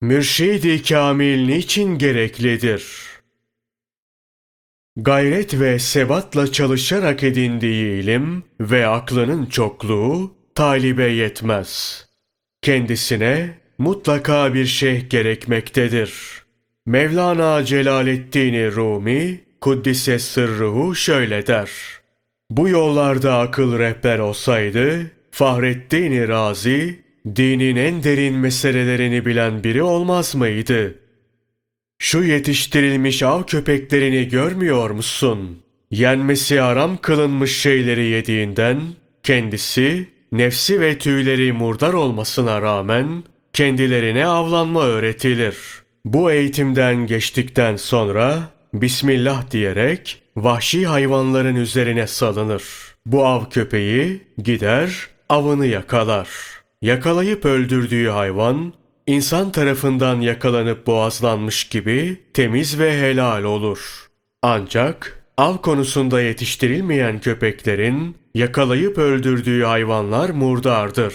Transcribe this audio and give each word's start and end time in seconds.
Mürşid-i 0.00 0.82
kamil 0.82 1.46
niçin 1.46 1.98
gereklidir? 1.98 2.84
Gayret 4.96 5.60
ve 5.60 5.78
sebatla 5.78 6.52
çalışarak 6.52 7.22
edindiği 7.22 8.02
ilim 8.02 8.44
ve 8.60 8.86
aklının 8.86 9.46
çokluğu 9.46 10.34
talibe 10.54 11.08
yetmez. 11.08 12.04
Kendisine 12.62 13.58
mutlaka 13.78 14.54
bir 14.54 14.66
şeyh 14.66 15.10
gerekmektedir. 15.10 16.12
Mevlana 16.86 17.64
Celaleddin 17.64 18.72
Rumi 18.72 19.40
Kuddise 19.60 20.18
sırruhu 20.18 20.94
şöyle 20.94 21.46
der. 21.46 21.70
Bu 22.50 22.68
yollarda 22.68 23.38
akıl 23.38 23.78
rehber 23.78 24.18
olsaydı 24.18 25.10
Fahreddin 25.30 26.28
Razi 26.28 27.07
dinin 27.36 27.76
en 27.76 28.02
derin 28.02 28.34
meselelerini 28.34 29.26
bilen 29.26 29.64
biri 29.64 29.82
olmaz 29.82 30.34
mıydı? 30.34 30.94
Şu 31.98 32.22
yetiştirilmiş 32.22 33.22
av 33.22 33.42
köpeklerini 33.42 34.28
görmüyor 34.28 34.90
musun? 34.90 35.62
Yenmesi 35.90 36.62
aram 36.62 36.96
kılınmış 36.96 37.60
şeyleri 37.60 38.04
yediğinden 38.04 38.80
kendisi 39.22 40.08
nefsi 40.32 40.80
ve 40.80 40.98
tüyleri 40.98 41.52
murdar 41.52 41.92
olmasına 41.92 42.62
rağmen 42.62 43.24
kendilerine 43.52 44.26
avlanma 44.26 44.82
öğretilir. 44.84 45.56
Bu 46.04 46.32
eğitimden 46.32 47.06
geçtikten 47.06 47.76
sonra 47.76 48.42
Bismillah 48.74 49.50
diyerek 49.50 50.22
vahşi 50.36 50.86
hayvanların 50.86 51.56
üzerine 51.56 52.06
salınır. 52.06 52.64
Bu 53.06 53.26
av 53.26 53.50
köpeği 53.50 54.20
gider 54.42 55.08
avını 55.28 55.66
yakalar. 55.66 56.28
Yakalayıp 56.82 57.44
öldürdüğü 57.44 58.08
hayvan 58.08 58.72
insan 59.06 59.52
tarafından 59.52 60.20
yakalanıp 60.20 60.86
boğazlanmış 60.86 61.64
gibi 61.64 62.22
temiz 62.34 62.78
ve 62.78 63.00
helal 63.00 63.42
olur. 63.42 64.08
Ancak 64.42 65.24
av 65.36 65.56
konusunda 65.56 66.20
yetiştirilmeyen 66.20 67.20
köpeklerin 67.20 68.16
yakalayıp 68.34 68.98
öldürdüğü 68.98 69.62
hayvanlar 69.62 70.30
murdardır. 70.30 71.14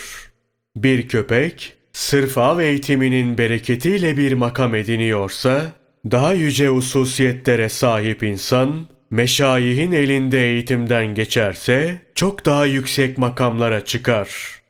Bir 0.75 1.07
köpek 1.07 1.73
sırf 1.93 2.37
av 2.37 2.59
eğitiminin 2.59 3.37
bereketiyle 3.37 4.17
bir 4.17 4.33
makam 4.33 4.75
ediniyorsa, 4.75 5.71
daha 6.11 6.33
yüce 6.33 6.67
hususiyetlere 6.67 7.69
sahip 7.69 8.23
insan, 8.23 8.87
meşayihin 9.09 9.91
elinde 9.91 10.45
eğitimden 10.45 11.15
geçerse 11.15 12.01
çok 12.15 12.45
daha 12.45 12.65
yüksek 12.65 13.17
makamlara 13.17 13.85
çıkar. 13.85 14.62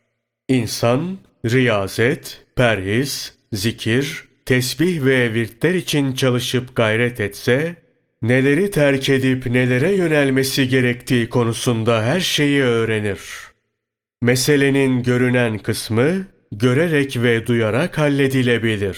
İnsan, 0.53 1.17
riyazet, 1.45 2.45
perhiz, 2.55 3.33
zikir, 3.53 4.23
tesbih 4.45 5.05
ve 5.05 5.33
virtler 5.33 5.73
için 5.73 6.13
çalışıp 6.13 6.75
gayret 6.75 7.19
etse, 7.19 7.75
neleri 8.21 8.71
terk 8.71 9.09
edip 9.09 9.45
nelere 9.45 9.91
yönelmesi 9.91 10.67
gerektiği 10.67 11.29
konusunda 11.29 12.03
her 12.03 12.19
şeyi 12.19 12.61
öğrenir. 12.61 13.19
Meselenin 14.21 15.03
görünen 15.03 15.57
kısmı 15.57 16.25
görerek 16.51 17.17
ve 17.17 17.47
duyarak 17.47 17.97
halledilebilir. 17.97 18.97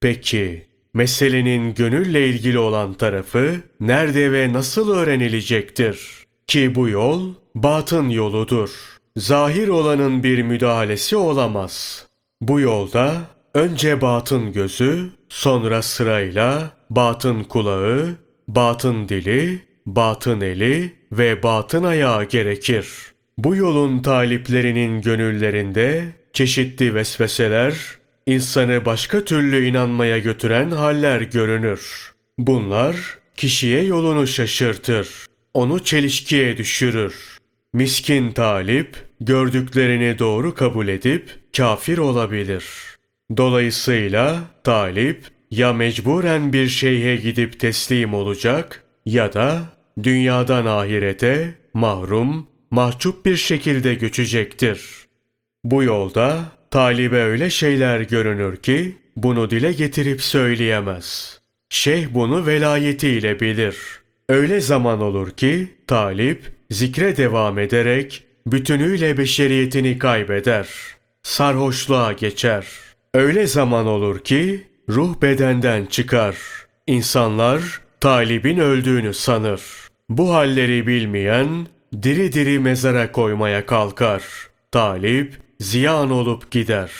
Peki, 0.00 0.66
meselenin 0.94 1.74
gönülle 1.74 2.28
ilgili 2.28 2.58
olan 2.58 2.94
tarafı 2.94 3.56
nerede 3.80 4.32
ve 4.32 4.52
nasıl 4.52 4.90
öğrenilecektir? 4.90 6.08
Ki 6.46 6.74
bu 6.74 6.88
yol 6.88 7.34
batın 7.54 8.08
yoludur. 8.08 8.97
Zahir 9.18 9.68
olanın 9.68 10.22
bir 10.22 10.42
müdahalesi 10.42 11.16
olamaz. 11.16 12.06
Bu 12.40 12.60
yolda 12.60 13.16
önce 13.54 14.00
batın 14.00 14.52
gözü, 14.52 15.10
sonra 15.28 15.82
sırayla 15.82 16.70
batın 16.90 17.44
kulağı, 17.44 18.14
batın 18.48 19.08
dili, 19.08 19.62
batın 19.86 20.40
eli 20.40 20.92
ve 21.12 21.42
batın 21.42 21.84
ayağı 21.84 22.24
gerekir. 22.24 22.88
Bu 23.38 23.56
yolun 23.56 24.02
taliplerinin 24.02 25.02
gönüllerinde 25.02 26.04
çeşitli 26.32 26.94
vesveseler, 26.94 27.74
insanı 28.26 28.84
başka 28.84 29.24
türlü 29.24 29.66
inanmaya 29.66 30.18
götüren 30.18 30.70
haller 30.70 31.20
görünür. 31.20 32.12
Bunlar 32.38 32.96
kişiye 33.36 33.82
yolunu 33.82 34.26
şaşırtır, 34.26 35.08
onu 35.54 35.84
çelişkiye 35.84 36.56
düşürür. 36.56 37.38
Miskin 37.72 38.32
talip 38.32 39.07
gördüklerini 39.20 40.18
doğru 40.18 40.54
kabul 40.54 40.88
edip 40.88 41.30
kafir 41.56 41.98
olabilir. 41.98 42.64
Dolayısıyla 43.36 44.40
talip 44.64 45.24
ya 45.50 45.72
mecburen 45.72 46.52
bir 46.52 46.68
şeyhe 46.68 47.16
gidip 47.16 47.60
teslim 47.60 48.14
olacak 48.14 48.84
ya 49.06 49.32
da 49.32 49.62
dünyadan 50.02 50.66
ahirete 50.66 51.54
mahrum, 51.74 52.46
mahcup 52.70 53.26
bir 53.26 53.36
şekilde 53.36 53.94
göçecektir. 53.94 54.80
Bu 55.64 55.82
yolda 55.82 56.44
talibe 56.70 57.22
öyle 57.22 57.50
şeyler 57.50 58.00
görünür 58.00 58.56
ki 58.56 58.96
bunu 59.16 59.50
dile 59.50 59.72
getirip 59.72 60.22
söyleyemez. 60.22 61.38
Şeyh 61.70 62.06
bunu 62.10 62.46
velayetiyle 62.46 63.40
bilir. 63.40 63.76
Öyle 64.28 64.60
zaman 64.60 65.00
olur 65.00 65.30
ki 65.30 65.68
talip 65.86 66.42
zikre 66.70 67.16
devam 67.16 67.58
ederek 67.58 68.24
bütünüyle 68.52 69.18
beşeriyetini 69.18 69.98
kaybeder. 69.98 70.68
Sarhoşluğa 71.22 72.12
geçer. 72.12 72.66
Öyle 73.14 73.46
zaman 73.46 73.86
olur 73.86 74.18
ki 74.18 74.66
ruh 74.88 75.22
bedenden 75.22 75.86
çıkar. 75.86 76.36
İnsanlar 76.86 77.80
talibin 78.00 78.58
öldüğünü 78.58 79.14
sanır. 79.14 79.62
Bu 80.08 80.34
halleri 80.34 80.86
bilmeyen 80.86 81.66
diri 82.02 82.32
diri 82.32 82.58
mezara 82.58 83.12
koymaya 83.12 83.66
kalkar. 83.66 84.22
Talip 84.72 85.34
ziyan 85.60 86.10
olup 86.10 86.50
gider. 86.50 86.90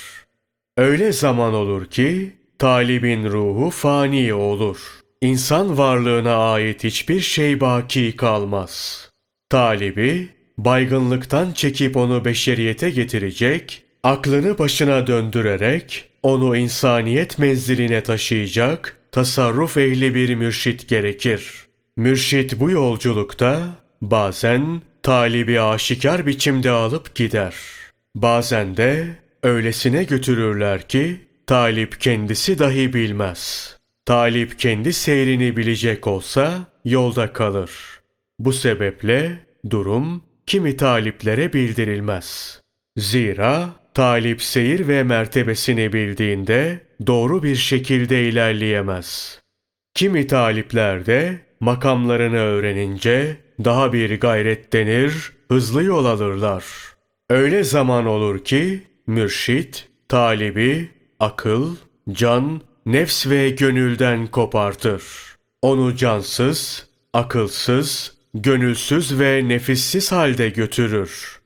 Öyle 0.77 1.13
zaman 1.13 1.55
olur 1.55 1.87
ki 1.87 2.33
talibin 2.59 3.25
ruhu 3.31 3.71
fani 3.71 4.35
olur. 4.35 4.79
İnsan 5.21 5.79
varlığına 5.79 6.53
ait 6.53 6.85
hiçbir 6.85 7.21
şey 7.21 7.61
baki 7.61 8.17
kalmaz. 8.17 9.05
Talibi 9.51 10.38
baygınlıktan 10.59 11.53
çekip 11.53 11.97
onu 11.97 12.25
beşeriyete 12.25 12.91
getirecek, 12.91 13.83
aklını 14.03 14.59
başına 14.59 15.07
döndürerek 15.07 16.05
onu 16.23 16.57
insaniyet 16.57 17.39
menziline 17.39 18.03
taşıyacak 18.03 18.97
tasarruf 19.13 19.77
ehli 19.77 20.15
bir 20.15 20.35
mürşit 20.35 20.89
gerekir. 20.89 21.55
Mürşit 21.97 22.61
bu 22.61 22.71
yolculukta 22.71 23.69
bazen 24.03 24.83
talibi 25.03 25.61
aşikar 25.61 26.27
biçimde 26.27 26.71
alıp 26.71 27.15
gider. 27.15 27.55
Bazen 28.15 28.77
de 28.77 29.07
öylesine 29.43 30.05
götürürler 30.05 30.89
ki 30.89 31.21
talip 31.47 32.01
kendisi 32.01 32.59
dahi 32.59 32.93
bilmez. 32.93 33.75
Talip 34.07 34.59
kendi 34.59 34.93
seyrini 34.93 35.57
bilecek 35.57 36.07
olsa 36.07 36.67
yolda 36.85 37.33
kalır. 37.33 37.71
Bu 38.39 38.53
sebeple 38.53 39.39
durum 39.71 40.23
kimi 40.49 40.77
taliplere 40.77 41.53
bildirilmez. 41.53 42.61
Zira 42.97 43.71
talip 43.95 44.43
seyir 44.43 44.89
ve 44.89 45.03
mertebesini 45.03 45.93
bildiğinde 45.93 46.81
doğru 47.07 47.43
bir 47.43 47.57
şekilde 47.57 48.29
ilerleyemez. 48.29 49.41
Kimi 49.95 50.27
talipler 50.27 51.07
de 51.07 51.39
makamlarını 51.61 52.37
öğrenince 52.37 53.37
daha 53.65 53.93
bir 53.93 54.21
gayret 54.21 54.73
denir, 54.73 55.33
hızlı 55.49 55.85
yol 55.85 56.05
alırlar. 56.05 56.65
Öyle 57.31 57.65
zaman 57.65 58.07
olur 58.07 58.45
ki 58.45 58.83
mürşit, 59.07 59.89
talibi, 60.09 60.89
akıl, 61.21 61.77
can, 62.13 62.61
nefs 62.87 63.27
ve 63.27 63.51
gönülden 63.51 64.27
kopartır. 64.27 65.03
Onu 65.63 65.97
cansız, 65.97 66.87
akılsız, 67.13 68.18
gönülsüz 68.35 69.21
ve 69.21 69.49
nefissiz 69.49 70.13
halde 70.13 70.49
götürür. 70.49 71.41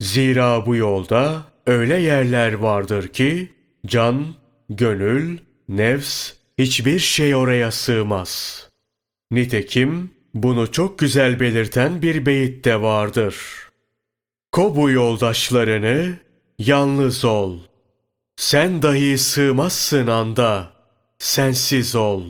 Zira 0.00 0.66
bu 0.66 0.76
yolda 0.76 1.44
öyle 1.66 2.00
yerler 2.00 2.52
vardır 2.52 3.08
ki 3.08 3.52
can, 3.86 4.34
gönül, 4.70 5.38
nefs 5.68 6.32
hiçbir 6.58 6.98
şey 6.98 7.34
oraya 7.34 7.70
sığmaz. 7.70 8.60
Nitekim 9.30 10.10
bunu 10.34 10.72
çok 10.72 10.98
güzel 10.98 11.40
belirten 11.40 12.02
bir 12.02 12.26
beyit 12.26 12.64
de 12.64 12.80
vardır. 12.80 13.36
Ko 14.52 14.76
bu 14.76 14.90
yoldaşlarını, 14.90 16.18
yalnız 16.58 17.24
ol. 17.24 17.58
Sen 18.36 18.82
dahi 18.82 19.18
sığmazsın 19.18 20.06
anda, 20.06 20.72
sensiz 21.18 21.94
ol. 21.94 22.22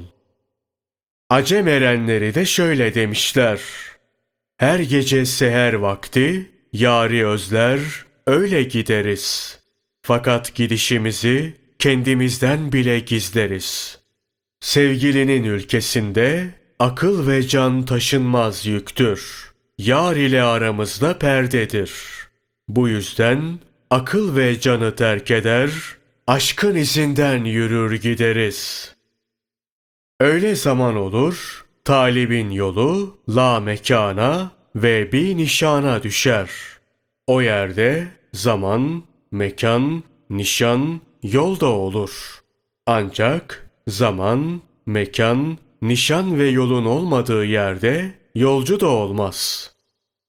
Acem 1.31 1.69
erenleri 1.69 2.35
de 2.35 2.45
şöyle 2.45 2.95
demişler. 2.95 3.61
Her 4.57 4.79
gece 4.79 5.27
seher 5.27 5.73
vakti, 5.73 6.51
yari 6.73 7.27
özler, 7.27 7.81
öyle 8.27 8.63
gideriz. 8.63 9.59
Fakat 10.03 10.55
gidişimizi 10.55 11.55
kendimizden 11.79 12.73
bile 12.73 13.01
gizleriz. 13.01 13.99
Sevgilinin 14.61 15.45
ülkesinde 15.45 16.51
akıl 16.79 17.27
ve 17.27 17.49
can 17.49 17.85
taşınmaz 17.85 18.67
yüktür. 18.67 19.53
Yar 19.79 20.17
ile 20.17 20.43
aramızda 20.43 21.19
perdedir. 21.19 21.93
Bu 22.69 22.89
yüzden 22.89 23.59
akıl 23.91 24.37
ve 24.37 24.61
canı 24.61 24.97
terk 24.97 25.31
eder, 25.31 25.71
aşkın 26.27 26.75
izinden 26.75 27.45
yürür 27.45 27.93
gideriz. 28.01 28.91
Öyle 30.21 30.55
zaman 30.55 30.97
olur, 30.97 31.64
talibin 31.85 32.51
yolu 32.51 33.19
la 33.29 33.61
mekana 33.61 34.51
ve 34.77 35.13
bir 35.13 35.37
nişana 35.37 36.03
düşer. 36.03 36.51
O 37.27 37.41
yerde 37.41 38.09
zaman, 38.33 39.03
mekan, 39.31 40.03
nişan, 40.31 41.01
yol 41.23 41.61
da 41.61 41.67
olur. 41.67 42.41
Ancak 42.87 43.71
zaman, 43.89 44.61
mekan, 44.87 45.59
nişan 45.83 46.39
ve 46.39 46.49
yolun 46.49 46.85
olmadığı 46.85 47.45
yerde 47.45 48.15
yolcu 48.35 48.81
da 48.81 48.89
olmaz. 48.89 49.71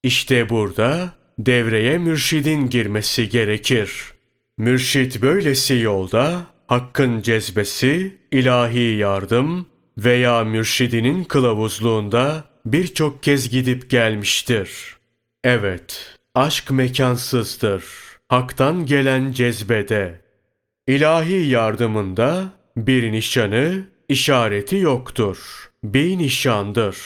İşte 0.04 0.50
burada 0.50 1.14
devreye 1.40 1.98
mürşidin 1.98 2.70
girmesi 2.70 3.30
gerekir. 3.30 3.92
Mürşit 4.58 5.22
böylesi 5.22 5.76
yolda 5.76 6.42
hakkın 6.68 7.22
cezbesi, 7.22 8.18
ilahi 8.32 8.98
yardım 8.98 9.66
veya 9.98 10.44
mürşidinin 10.44 11.24
kılavuzluğunda 11.24 12.44
birçok 12.66 13.24
kez 13.24 13.50
gidip 13.50 13.90
gelmiştir. 13.90 14.98
Evet, 15.44 16.16
aşk 16.36 16.72
mekansızdır. 16.72 17.84
Hak'tan 18.30 18.86
gelen 18.86 19.32
cezbede. 19.32 20.22
İlahi 20.88 21.48
yardımında 21.48 22.50
bir 22.78 23.12
nişanı, 23.12 23.88
işareti 24.10 24.76
yoktur. 24.76 25.70
Bir 25.84 26.18
nişandır. 26.18 26.98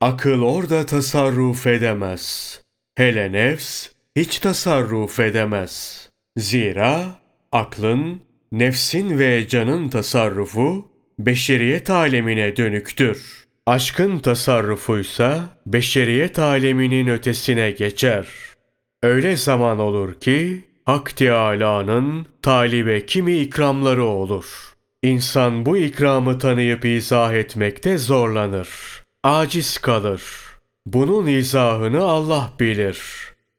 Akıl 0.00 0.42
orada 0.42 0.86
tasarruf 0.86 1.66
edemez. 1.66 2.60
Hele 2.96 3.32
nefs 3.32 3.88
hiç 4.16 4.38
tasarruf 4.38 5.20
edemez. 5.20 6.08
Zira 6.36 7.06
aklın, 7.52 8.20
nefsin 8.52 9.18
ve 9.18 9.48
canın 9.48 9.88
tasarrufu 9.88 10.88
beşeriyet 11.18 11.90
alemine 11.90 12.56
dönüktür. 12.56 13.46
Aşkın 13.66 14.18
tasarrufuysa 14.18 15.40
beşeriyet 15.66 16.38
aleminin 16.38 17.06
ötesine 17.06 17.70
geçer. 17.70 18.26
Öyle 19.02 19.36
zaman 19.36 19.78
olur 19.78 20.14
ki 20.14 20.64
Hak 20.84 21.16
Teâlâ'nın 21.16 22.26
talibe 22.42 23.06
kimi 23.06 23.38
ikramları 23.38 24.04
olur. 24.04 24.44
İnsan 25.02 25.66
bu 25.66 25.76
ikramı 25.76 26.38
tanıyıp 26.38 26.84
izah 26.84 27.32
etmekte 27.32 27.98
zorlanır. 27.98 28.68
Aciz 29.24 29.78
kalır. 29.78 30.22
Bunun 30.86 31.26
izahını 31.26 32.04
Allah 32.04 32.52
bilir. 32.60 32.98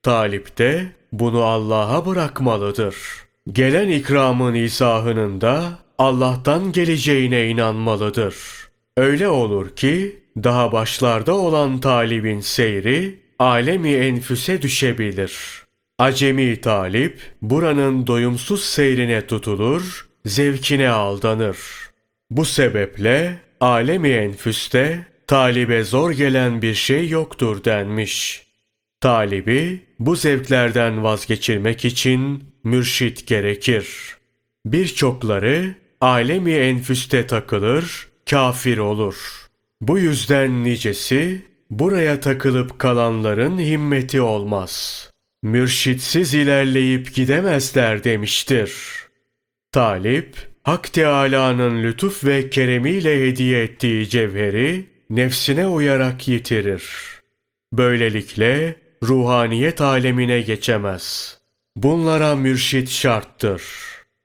Talip 0.04 0.58
de 0.58 0.86
bunu 1.12 1.44
Allah'a 1.44 2.06
bırakmalıdır. 2.06 2.96
Gelen 3.52 3.90
ikramın 3.90 4.54
izahının 4.54 5.42
da 5.42 5.80
Allah'tan 6.00 6.72
geleceğine 6.72 7.48
inanmalıdır. 7.48 8.36
Öyle 8.98 9.28
olur 9.28 9.76
ki 9.76 10.20
daha 10.44 10.72
başlarda 10.72 11.34
olan 11.36 11.80
talibin 11.80 12.40
seyri 12.40 13.20
alemi 13.40 13.92
enfüse 13.92 14.62
düşebilir. 14.62 15.34
Acemi 15.98 16.62
talip 16.62 17.20
buranın 17.42 18.08
doyumsuz 18.08 18.64
seyrine 18.64 19.28
tutulur, 19.28 20.10
zevkine 20.26 20.90
aldanır. 20.90 21.58
Bu 22.30 22.46
sebeple 22.46 23.40
alemi 23.60 24.10
enfüste 24.10 25.06
talibe 25.28 25.84
zor 25.84 26.12
gelen 26.12 26.62
bir 26.62 26.74
şey 26.74 27.10
yoktur 27.10 27.64
denmiş. 27.64 28.48
Talibi 29.02 29.82
bu 30.00 30.16
zevklerden 30.16 31.04
vazgeçirmek 31.04 31.86
için 31.86 32.44
mürşit 32.64 33.28
gerekir. 33.28 33.88
Birçokları 34.66 35.76
alemi 36.02 36.54
enfüste 36.54 37.28
takılır, 37.28 38.08
kafir 38.30 38.78
olur. 38.78 39.16
Bu 39.82 40.00
yüzden 40.00 40.64
nicesi 40.64 41.42
buraya 41.70 42.20
takılıp 42.20 42.80
kalanların 42.80 43.60
himmeti 43.60 44.22
olmaz. 44.22 45.06
Mürşitsiz 45.44 46.34
ilerleyip 46.34 47.16
gidemezler 47.16 48.04
demiştir. 48.04 48.74
Talip, 49.72 50.36
Hak 50.64 50.94
Teâlâ'nın 50.94 51.84
lütuf 51.84 52.26
ve 52.26 52.50
keremiyle 52.50 53.28
hediye 53.28 53.64
ettiği 53.64 54.10
cevheri 54.10 54.86
nefsine 55.10 55.68
uyarak 55.68 56.28
yitirir. 56.28 56.86
Böylelikle 57.74 58.76
ruhaniyet 59.04 59.82
alemine 59.82 60.42
geçemez. 60.42 61.38
Bunlara 61.76 62.36
mürşit 62.36 62.90
şarttır. 62.90 63.64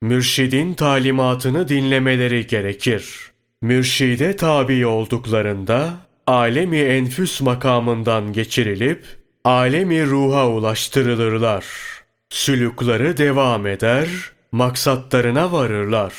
Mürşidin 0.04 0.74
talimatını 0.74 1.68
dinlemeleri 1.68 2.46
gerekir. 2.46 3.30
Mürşide 3.62 4.36
tabi 4.36 4.86
olduklarında 4.86 5.94
alemi 6.26 6.78
enfüs 6.78 7.40
makamından 7.40 8.32
geçirilip 8.32 9.04
alemi 9.44 10.06
ruha 10.06 10.48
ulaştırılırlar. 10.48 11.64
Sülükleri 12.30 13.16
devam 13.16 13.66
eder, 13.66 14.08
maksatlarına 14.52 15.52
varırlar. 15.52 16.14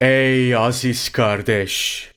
Ey 0.00 0.56
aziz 0.56 1.08
kardeş! 1.08 2.08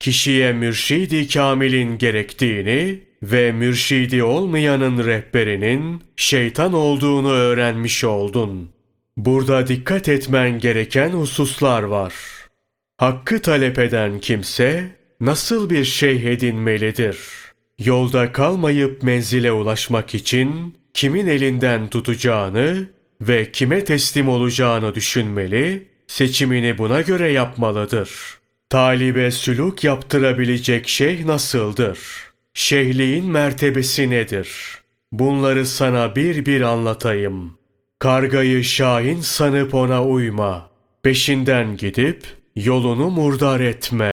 Kişiye 0.00 0.52
mürşidi 0.52 1.28
kamilin 1.28 1.98
gerektiğini 1.98 3.00
ve 3.22 3.52
mürşidi 3.52 4.22
olmayanın 4.22 5.04
rehberinin 5.06 6.02
şeytan 6.16 6.72
olduğunu 6.72 7.30
öğrenmiş 7.30 8.04
oldun. 8.04 8.75
Burada 9.16 9.66
dikkat 9.66 10.08
etmen 10.08 10.58
gereken 10.58 11.10
hususlar 11.10 11.82
var. 11.82 12.14
Hakkı 12.96 13.42
talep 13.42 13.78
eden 13.78 14.20
kimse 14.20 14.96
nasıl 15.20 15.70
bir 15.70 15.84
şeyh 15.84 16.24
edinmelidir? 16.24 17.18
Yolda 17.78 18.32
kalmayıp 18.32 19.02
menzile 19.02 19.52
ulaşmak 19.52 20.14
için 20.14 20.76
kimin 20.94 21.26
elinden 21.26 21.88
tutacağını 21.88 22.88
ve 23.20 23.52
kime 23.52 23.84
teslim 23.84 24.28
olacağını 24.28 24.94
düşünmeli, 24.94 25.88
seçimini 26.06 26.78
buna 26.78 27.00
göre 27.00 27.32
yapmalıdır. 27.32 28.10
Talibe 28.70 29.30
sülük 29.30 29.84
yaptırabilecek 29.84 30.88
şeyh 30.88 31.24
nasıldır? 31.24 31.98
Şeyhliğin 32.54 33.26
mertebesi 33.26 34.10
nedir? 34.10 34.78
Bunları 35.12 35.66
sana 35.66 36.16
bir 36.16 36.46
bir 36.46 36.60
anlatayım. 36.60 37.58
Kargayı 37.98 38.64
şahin 38.64 39.20
sanıp 39.20 39.74
ona 39.74 40.04
uyma. 40.04 40.70
Peşinden 41.02 41.76
gidip 41.76 42.24
yolunu 42.56 43.10
murdar 43.10 43.60
etme. 43.60 44.04